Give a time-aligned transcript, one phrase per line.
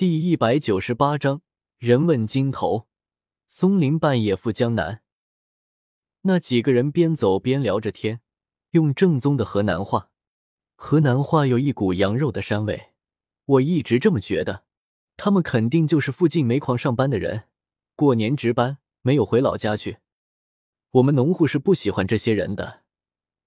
[0.00, 1.42] 第一百九十八章
[1.76, 2.88] 人问津头。
[3.46, 5.02] 松林半夜赴江南。
[6.22, 8.22] 那几个人边走边聊着天，
[8.70, 10.08] 用正宗的河南话。
[10.74, 12.92] 河南话有一股羊肉的膻味，
[13.44, 14.64] 我一直这么觉得。
[15.18, 17.48] 他们肯定就是附近煤矿上班的人，
[17.94, 19.98] 过年值班没有回老家去。
[20.92, 22.84] 我们农户是不喜欢这些人的。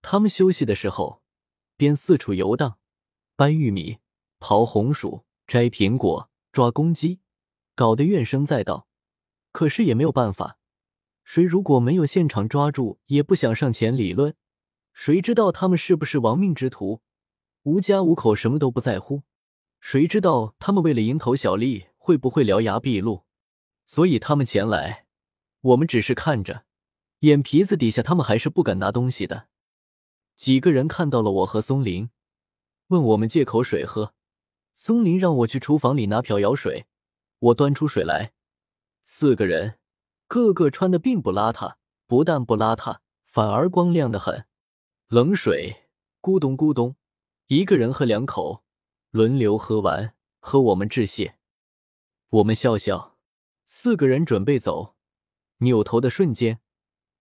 [0.00, 1.22] 他们休息的时候，
[1.76, 2.78] 边四处游荡，
[3.36, 3.98] 掰玉米、
[4.40, 7.20] 刨红薯、摘苹果、抓公鸡，
[7.74, 8.86] 搞得怨声载道。
[9.52, 10.58] 可是也没有办法，
[11.24, 14.34] 谁如果没有现场抓住，也不想上前理论。
[14.92, 17.02] 谁知道他们是不是亡命之徒？
[17.62, 19.22] 无家无口，什么都不在乎。
[19.80, 23.24] 谁知道他们为了蝇头小利，会不会獠牙毕露？
[23.86, 25.06] 所以他们前来，
[25.60, 26.64] 我们只是看着，
[27.20, 29.48] 眼皮子底下他们还是不敢拿东西的。
[30.36, 32.10] 几个人看到了我和松林，
[32.88, 34.14] 问我们借口水喝。
[34.80, 36.86] 松林让我去厨房里拿瓢舀水，
[37.40, 38.32] 我端出水来。
[39.02, 39.80] 四个人，
[40.28, 41.74] 个个穿的并不邋遢，
[42.06, 44.46] 不但不邋遢，反而光亮的很。
[45.08, 45.88] 冷水
[46.22, 46.94] 咕咚咕咚，
[47.48, 48.62] 一个人喝两口。
[49.10, 51.38] 轮流喝完，和我们致谢。
[52.28, 53.16] 我们笑笑，
[53.66, 54.94] 四个人准备走，
[55.56, 56.60] 扭头的瞬间，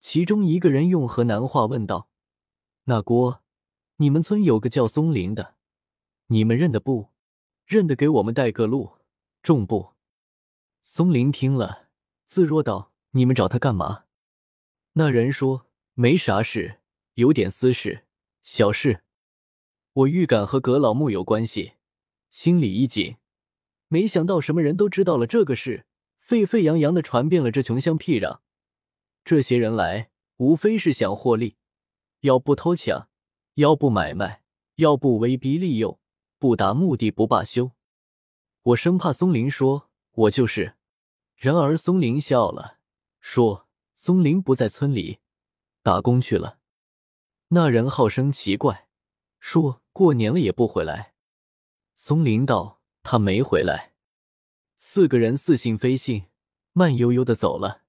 [0.00, 2.08] 其中一个人用河南话问道
[2.84, 3.42] ：“那郭，
[3.96, 5.56] 你们村有个叫松林的，
[6.28, 7.11] 你们认得不？
[7.66, 8.98] 认得，给我们带个路，
[9.42, 9.92] 重不？”
[10.82, 11.88] 松林听了，
[12.24, 14.04] 自若道：“你们找他干嘛？”
[14.94, 16.80] 那人说：“没啥事，
[17.14, 18.04] 有点私事，
[18.42, 19.02] 小事。”
[19.94, 21.74] 我预感和葛老木有关系，
[22.30, 23.16] 心里一紧。
[23.88, 25.86] 没想到什么人都知道了这个事，
[26.18, 28.40] 沸沸扬扬的传遍了这穷乡僻壤。
[29.24, 31.56] 这些人来，无非是想获利，
[32.20, 33.08] 要不偷抢，
[33.54, 34.42] 要不买卖，
[34.76, 36.00] 要不威逼利诱，
[36.42, 37.70] 不达目的不罢休。
[38.62, 40.74] 我生怕松林说我就是，
[41.36, 42.78] 然而松林笑了，
[43.20, 45.20] 说松林不在村里
[45.84, 46.58] 打工去了。
[47.50, 48.88] 那人好生奇怪，
[49.38, 49.78] 说。
[49.94, 51.12] 过年了也不回来，
[51.94, 53.92] 松林道：“他没回来。”
[54.78, 56.24] 四个人似信非信，
[56.72, 57.82] 慢悠悠的走了。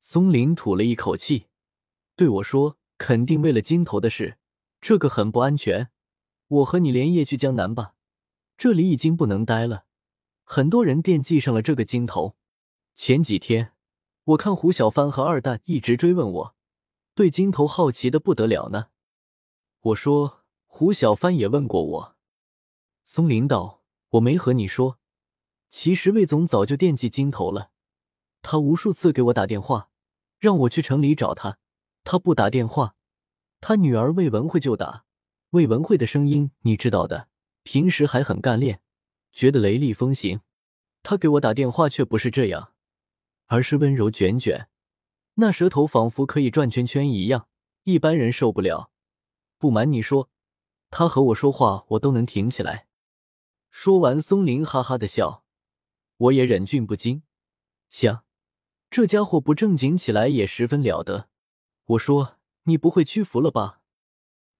[0.00, 1.46] 松林吐了一口气，
[2.14, 4.36] 对我说：“肯定为了金头的事，
[4.82, 5.90] 这个很不安全。
[6.46, 7.94] 我和你连夜去江南吧，
[8.56, 9.84] 这里已经不能待了。
[10.44, 12.36] 很多人惦记上了这个金头。
[12.94, 13.72] 前几天
[14.24, 16.56] 我看胡小帆和二蛋一直追问我，
[17.14, 18.86] 对金头好奇的不得了呢。
[19.80, 20.42] 我说。”
[20.78, 22.16] 胡小帆也问过我，
[23.02, 24.98] 松林道：“我没和你说，
[25.70, 27.70] 其实魏总早就惦记金头了。
[28.42, 29.88] 他无数次给我打电话，
[30.38, 31.56] 让我去城里找他。
[32.04, 32.94] 他不打电话，
[33.62, 35.06] 他女儿魏文慧就打。
[35.52, 37.28] 魏文慧的声音你知道的，
[37.66, 38.80] 平时还很干练，
[39.32, 40.40] 觉得雷厉风行。
[41.02, 42.72] 他给我打电话却不是这样，
[43.46, 44.68] 而是温柔卷卷，
[45.34, 47.48] 那舌头仿佛可以转圈圈一样，
[47.82, 48.92] 一般人受不了。
[49.58, 50.30] 不瞒你说。”
[50.90, 52.86] 他和我说话，我都能挺起来。
[53.68, 55.44] 说完，松林哈哈的笑，
[56.16, 57.24] 我也忍俊不禁，
[57.90, 58.24] 想
[58.88, 61.28] 这家伙不正经起来也十分了得。
[61.86, 63.80] 我说：“你不会屈服了吧？”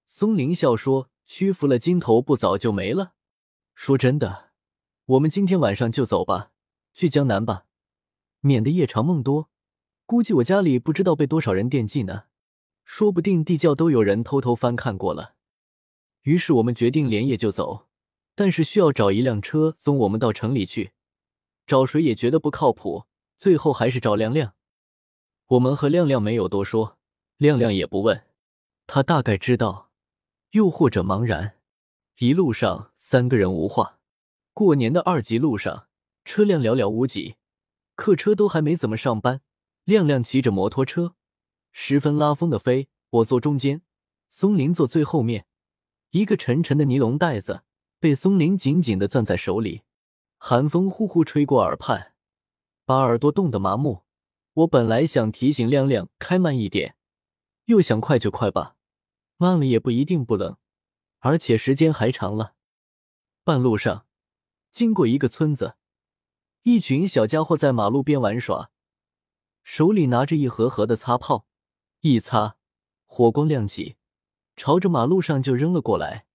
[0.05, 3.13] 松林笑说：“屈服了，金头不早就没了。”
[3.75, 4.49] 说真的，
[5.05, 6.51] 我们今天晚上就走吧，
[6.93, 7.65] 去江南吧，
[8.39, 9.49] 免得夜长梦多。
[10.07, 12.23] 估计我家里不知道被多少人惦记呢，
[12.85, 15.35] 说不定地窖都有人偷偷翻看过了。
[16.23, 17.87] 于是我们决定连夜就走，
[18.33, 20.93] 但是需要找一辆车送我们到城里去。
[21.65, 23.03] 找谁也觉得不靠谱，
[23.37, 24.53] 最后还是找亮亮。
[25.47, 26.97] 我们和亮亮没有多说，
[27.35, 28.23] 亮亮也不问，
[28.87, 29.86] 他大概知道，
[30.51, 31.57] 又或者茫然。
[32.19, 33.99] 一路上三个人无话。
[34.53, 35.87] 过年的二级路上，
[36.25, 37.35] 车辆寥寥无几，
[37.95, 39.41] 客车都还没怎么上班。
[39.83, 41.15] 亮亮骑着摩托车，
[41.71, 42.89] 十分拉风的飞。
[43.09, 43.83] 我坐中间，
[44.29, 45.45] 松林坐最后面。
[46.11, 47.63] 一个沉沉的尼龙袋子
[47.99, 49.83] 被松林紧紧的攥在手里，
[50.37, 52.13] 寒风呼呼吹过耳畔，
[52.85, 54.03] 把耳朵冻得麻木。
[54.53, 56.95] 我本来想提醒亮亮开慢一点，
[57.65, 58.76] 又想快就快吧，
[59.37, 60.57] 慢了也不一定不冷，
[61.19, 62.55] 而且时间还长了。
[63.43, 64.05] 半路上
[64.71, 65.75] 经过一个村子，
[66.63, 68.71] 一群小家伙在马路边玩耍，
[69.63, 71.47] 手里拿着一盒盒的擦炮，
[72.01, 72.57] 一擦，
[73.05, 73.95] 火光亮起。
[74.55, 76.25] 朝着马路上就扔了过来，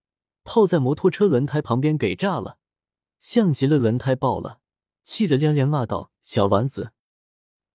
[0.45, 2.59] 炮在摩托车轮胎旁边给炸了，
[3.19, 4.61] 像极了轮胎爆了，
[5.03, 6.93] 气得亮亮骂道：“小丸子！”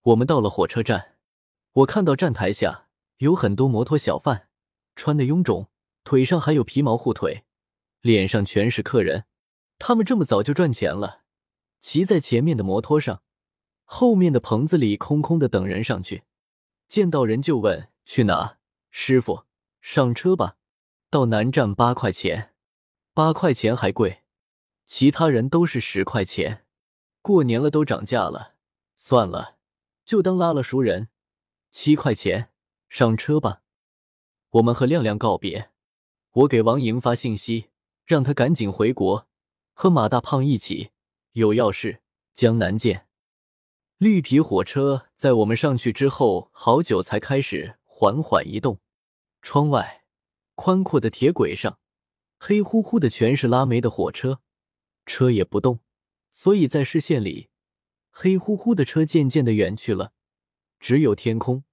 [0.04, 1.18] 我们到了火车站，
[1.74, 2.88] 我看到站台下
[3.18, 4.47] 有很多摩托小贩，
[4.98, 5.70] 穿的臃肿，
[6.04, 7.46] 腿上还有皮毛护腿，
[8.02, 9.26] 脸上全是客人。
[9.78, 11.22] 他们这么早就赚钱了，
[11.80, 13.22] 骑在前面的摩托上，
[13.86, 16.24] 后面的棚子里空空的，等人上去。
[16.88, 18.58] 见到人就问去哪？
[18.90, 19.44] 师傅，
[19.80, 20.58] 上车吧。
[21.10, 22.54] 到南站八块钱，
[23.14, 24.24] 八块钱还贵，
[24.88, 26.66] 其他人都是十块钱。
[27.22, 28.56] 过年了都涨价了，
[28.96, 29.58] 算了，
[30.04, 31.10] 就当拉了熟人。
[31.70, 32.50] 七块钱，
[32.90, 33.62] 上车吧。
[34.52, 35.72] 我们和亮亮告别，
[36.32, 37.70] 我给王莹发信息，
[38.06, 39.28] 让他赶紧回国，
[39.74, 40.92] 和马大胖一起。
[41.34, 42.02] 有要事，
[42.34, 43.08] 江南见。
[43.98, 48.80] 绿皮火车在我们上去之后，好久才开始缓缓移动。
[49.42, 50.06] 窗外
[50.56, 51.80] 宽阔的铁轨上，
[52.40, 54.40] 黑乎乎的全是拉煤的火车，
[55.06, 55.82] 车也不动，
[56.32, 57.50] 所以在视线里，
[58.10, 60.14] 黑乎乎的车渐渐的远去了，
[60.80, 61.66] 只有天空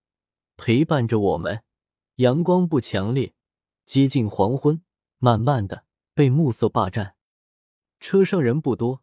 [0.57, 1.63] 陪伴着我们。
[2.17, 3.35] 阳光不强烈，
[3.85, 4.81] 接近黄昏，
[5.19, 5.85] 慢慢的
[6.15, 7.17] 被暮色霸占。
[7.99, 9.03] 车上人不多，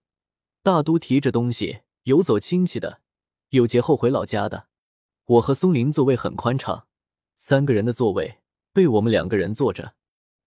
[0.64, 3.02] 大都提着东西，有走亲戚的，
[3.50, 4.68] 有节后回老家的。
[5.26, 6.88] 我和松林座位很宽敞，
[7.36, 8.40] 三个人的座位
[8.72, 9.96] 被我们两个人坐着。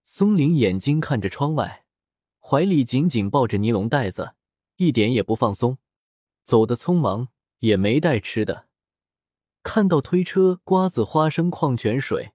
[0.03, 1.85] 松林眼睛看着窗外，
[2.41, 4.37] 怀里紧紧抱着尼龙袋子，
[4.77, 5.77] 一点也不放松。
[6.45, 7.29] 走得匆忙，
[7.59, 8.69] 也没带吃的。
[9.63, 12.33] 看到推车，瓜子、花生、矿泉水。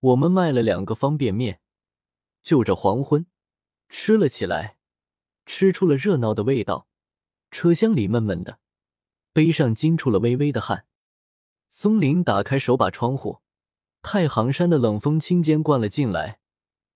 [0.00, 1.60] 我们卖了两个方便面，
[2.40, 3.26] 就着黄昏
[3.88, 4.76] 吃了起来，
[5.44, 6.86] 吃出了热闹的味道。
[7.50, 8.60] 车厢里闷闷的，
[9.32, 10.86] 背上惊出了微微的汗。
[11.68, 13.40] 松林打开手把窗户，
[14.02, 16.38] 太行山的冷风轻间灌了进来，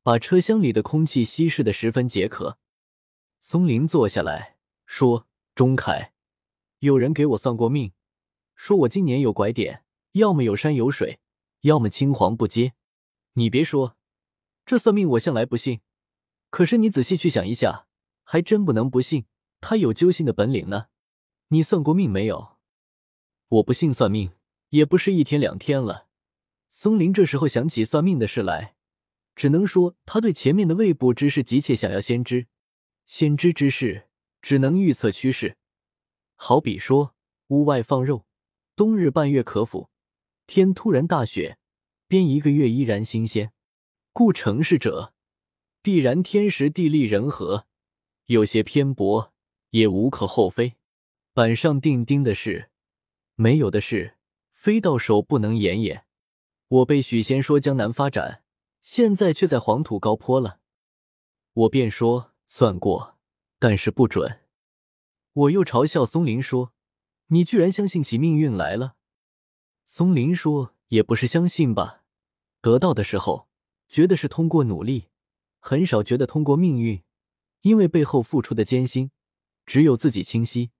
[0.02, 2.58] 把车厢里的空气稀释的十分解渴。
[3.40, 5.26] 松林坐下来说
[5.56, 6.12] ：“钟凯，
[6.78, 7.92] 有人给我算过命，
[8.54, 9.82] 说我今年有拐点，
[10.12, 11.18] 要么有山有水，
[11.62, 12.74] 要么青黄不接。”
[13.34, 13.96] 你别说，
[14.66, 15.80] 这算命我向来不信。
[16.50, 17.86] 可是你仔细去想一下，
[18.24, 19.24] 还真不能不信。
[19.60, 20.88] 他有揪心的本领呢。
[21.48, 22.58] 你算过命没有？
[23.48, 24.32] 我不信算命，
[24.70, 26.08] 也不是一天两天了。
[26.68, 28.74] 松林这时候想起算命的事来，
[29.34, 32.48] 只能说他对前面的未卜之事急切想要先知。
[33.06, 34.08] 先知之事
[34.40, 35.56] 只能预测趋势，
[36.34, 37.14] 好比说
[37.48, 38.26] 屋外放肉，
[38.74, 39.90] 冬日半月可腐，
[40.46, 41.58] 天突然大雪。
[42.12, 43.54] 边一个月依然新鲜，
[44.12, 45.14] 故成事者
[45.80, 47.66] 必然天时地利人和，
[48.26, 49.32] 有些偏薄
[49.70, 50.74] 也无可厚非。
[51.32, 52.68] 板上钉钉的事，
[53.34, 54.18] 没有的事，
[54.50, 56.04] 非到手不能言也。
[56.68, 58.44] 我被许仙说江南发展，
[58.82, 60.60] 现在却在黄土高坡了。
[61.54, 63.16] 我便说算过，
[63.58, 64.40] 但是不准。
[65.32, 66.74] 我又嘲笑松林说
[67.28, 68.96] ：“你居然相信起命运来了？”
[69.86, 72.00] 松林说：“也不是相信吧。”
[72.62, 73.48] 得到的时候，
[73.88, 75.08] 觉得是通过努力，
[75.58, 77.02] 很少觉得通过命运，
[77.62, 79.10] 因为背后付出的艰辛，
[79.66, 80.70] 只有自己清晰。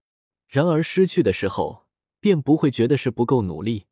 [0.47, 1.85] 然而失去的时候，
[2.21, 3.87] 便不会觉得是不够努力，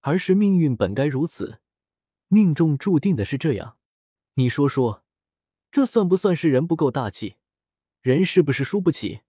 [0.00, 1.60] 而是命运本该如此，
[2.28, 3.78] 命中注定的是这样。
[4.34, 5.02] 你说说，
[5.70, 7.36] 这算不算是人不够大气？
[8.02, 9.20] 人是不是输不起？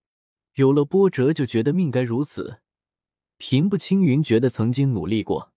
[0.55, 2.59] 有了波折就觉得命该如此，
[3.37, 5.53] 平步青云觉得曾经努力过。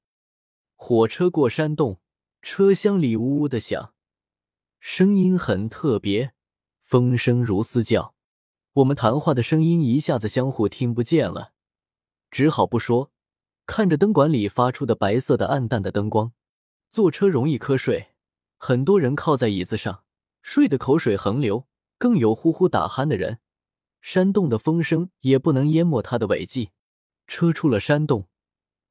[0.77, 1.99] 火车过山洞。
[2.43, 3.95] 车厢里呜呜的响，
[4.81, 6.35] 声音很特别，
[6.83, 8.17] 风声如嘶叫。
[8.73, 11.53] 我们谈话的声音一下子相互听不见了，
[12.33, 13.13] 只好不说，
[13.65, 16.33] 看着灯管里发出的白色的暗淡的灯光。
[16.91, 18.09] 坐车容易瞌睡，
[18.59, 20.03] 很多人靠在椅子上
[20.43, 23.39] 睡得口水横流，更有呼呼打鼾的人。
[24.01, 26.71] 山洞的风声也不能淹没他的尾迹。
[27.29, 28.29] 车出了山洞，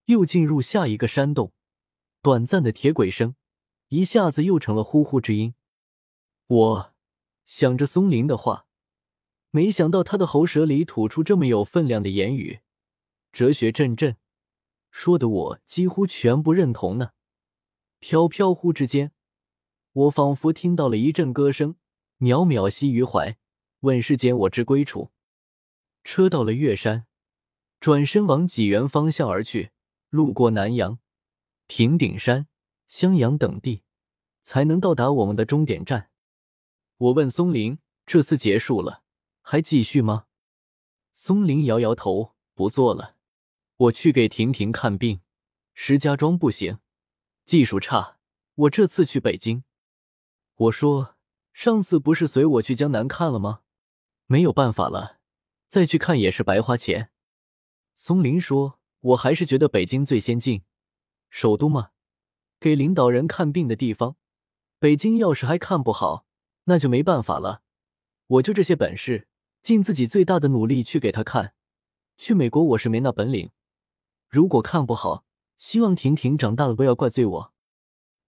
[0.05, 1.51] 又进入下一个山洞，
[2.21, 3.35] 短暂的铁轨声。
[3.91, 5.53] 一下子又成了呼呼之音。
[6.47, 6.93] 我
[7.43, 8.65] 想着松林的话，
[9.49, 12.61] 没想到他的喉舌里吐出这么有分量的言语，
[13.33, 14.15] 哲学阵阵，
[14.91, 17.11] 说的我几乎全部认同呢。
[17.99, 19.11] 飘飘忽之间，
[19.91, 21.75] 我仿佛听到了一阵歌声
[22.17, 23.37] ：“渺渺兮于怀，
[23.81, 25.11] 问世间我之归处。”
[26.05, 27.07] 车到了岳山，
[27.81, 29.71] 转身往济源方向而去，
[30.09, 30.99] 路过南阳、
[31.67, 32.47] 平顶山。
[32.91, 33.83] 襄阳等地，
[34.41, 36.11] 才能到达我们的终点站。
[36.97, 39.03] 我问松林：“这次结束了，
[39.39, 40.25] 还继续吗？”
[41.15, 43.15] 松林摇摇头：“不做了，
[43.77, 45.21] 我去给婷婷看病。
[45.73, 46.79] 石家庄不行，
[47.45, 48.19] 技术差。
[48.55, 49.63] 我这次去北京。”
[50.55, 51.15] 我说
[51.53, 53.61] ：“上次不是随我去江南看了吗？
[54.25, 55.21] 没有办法了，
[55.69, 57.11] 再去看也是白花钱。”
[57.95, 60.63] 松林说：“我还是觉得北京最先进，
[61.29, 61.91] 首都嘛。”
[62.61, 64.15] 给领导人看病的地方，
[64.77, 66.27] 北京要是还看不好，
[66.65, 67.63] 那就没办法了。
[68.27, 69.27] 我就这些本事，
[69.63, 71.55] 尽自己最大的努力去给他看。
[72.19, 73.49] 去美国我是没那本领，
[74.29, 75.25] 如果看不好，
[75.57, 77.53] 希望婷婷长大了不要怪罪我。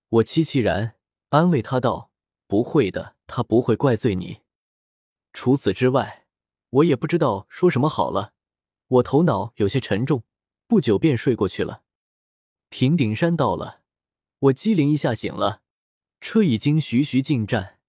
[0.10, 0.96] 我凄凄然
[1.30, 2.10] 安慰他道
[2.48, 4.40] ：“不会的，他不会怪罪你。
[5.32, 6.26] 除此之外，
[6.72, 8.34] 我也不知道说什么好了。
[8.88, 10.24] 我头脑有些沉重，
[10.66, 11.84] 不久便睡过去了。
[12.70, 13.83] 平顶山到了，
[14.44, 15.62] 我机灵一下醒了，
[16.20, 17.80] 车已经徐徐进站，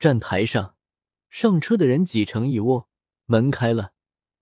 [0.00, 0.74] 站台上
[1.28, 2.88] 上车的人挤成一窝，
[3.26, 3.92] 门开了。”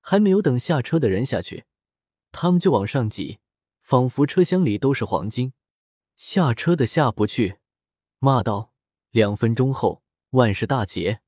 [0.01, 1.65] 还没有等下车的人下去，
[2.33, 3.41] 他们就往上挤，
[3.83, 5.53] 仿佛车厢里都是黄金。
[6.17, 7.59] 下车的下不去，
[8.19, 8.73] 骂道
[9.13, 11.21] ：“两分钟后万事大捷。”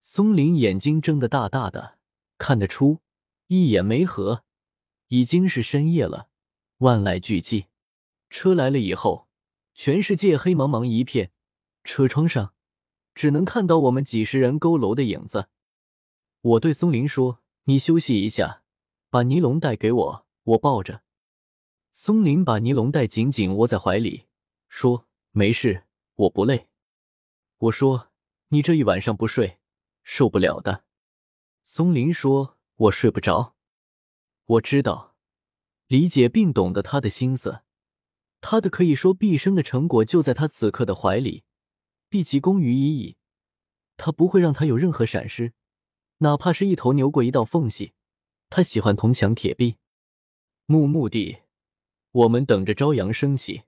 [0.00, 1.98] 松林眼睛睁得大大的，
[2.38, 3.00] 看得出
[3.48, 4.44] 一眼没合，
[5.08, 6.28] 已经是深夜了。
[6.78, 7.66] 万籁俱寂，
[8.28, 9.26] 车来了以后，
[9.82, 11.32] 全世界黑茫茫一片，
[11.84, 12.52] 车窗上
[13.14, 15.48] 只能看到我们几十人佝偻的影子。
[16.42, 17.40] 我对松林说。
[17.64, 18.62] 你休息一下，
[19.08, 21.02] 把尼龙带给我，我抱着。
[21.92, 24.26] 松林把尼龙带紧紧握在怀里，
[24.68, 25.84] 说：“没事，
[26.16, 26.68] 我不累。”
[27.56, 28.10] 我说
[28.48, 29.60] ：“你这一晚上不睡，
[30.02, 30.84] 受不了的。”
[31.64, 33.56] 松林说：“我睡不着。”
[34.44, 35.16] 我知道，
[35.86, 37.62] 理解并懂得他的心思，
[38.40, 41.44] 他的可以说毕生的成果就在他此刻的怀里，
[42.08, 43.16] 毕其功于一役，
[43.96, 45.52] 他不会让他有任何闪失。
[46.18, 47.94] 哪怕是一头牛过一道缝隙，
[48.48, 49.76] 他喜欢铜墙铁壁。
[50.66, 51.38] 木木地，
[52.12, 53.62] 我们等着朝阳升起。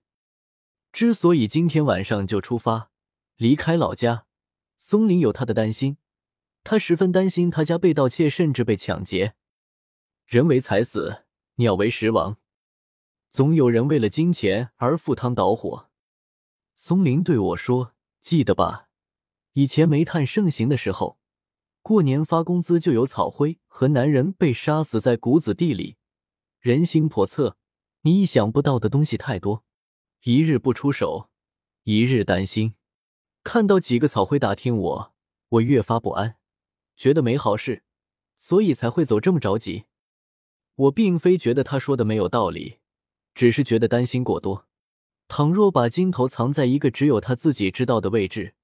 [0.93, 2.91] 之所以今天晚上就出发
[3.37, 4.27] 离开老家，
[4.77, 5.97] 松林有他的担心，
[6.63, 9.35] 他十分担心他家被盗窃，甚至被抢劫。
[10.27, 11.25] 人为财死，
[11.57, 12.37] 鸟为食亡，
[13.33, 15.89] 总有人为了金钱而赴汤蹈火。
[16.75, 18.91] 松林对我说：“记得吧？
[19.55, 21.19] 以前煤炭盛行的时候。”
[21.81, 25.97] 过年发工资就有草灰和男人被杀死在谷子地里，
[26.61, 27.57] 人心叵测，
[28.03, 29.65] 你意想不到的东西太多。
[30.25, 31.31] 一日不出手，
[31.85, 32.75] 一日担心。
[33.43, 35.15] 看到几个草灰打听我，
[35.49, 36.37] 我越发不安，
[36.95, 37.83] 觉得没好事，
[38.37, 39.87] 所以才会走这么着急。
[40.75, 42.79] 我并非觉得他说的没有道理，
[43.35, 44.67] 只是觉得担心过多。
[45.29, 48.55] 倘若把金头藏在一个只有他自己知道的位置，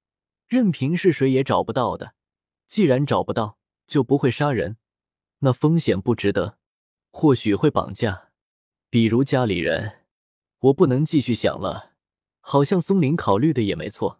[0.47, 2.13] 任凭是谁也找不到的。
[2.67, 3.57] 既然找不到，
[3.87, 4.77] 就不会杀人，
[5.39, 6.57] 那风险不值得。
[7.11, 8.29] 或许会绑架，
[8.91, 10.05] 比如家里人。
[10.59, 11.93] 我不能继续想了，
[12.41, 14.18] 好像松林考虑的也没错。